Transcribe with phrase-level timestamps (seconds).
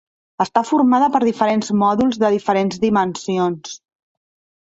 [0.43, 3.77] Està formada per diferents mòduls de diferents dimensions.